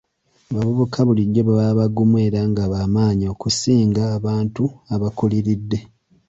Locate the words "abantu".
4.17-4.63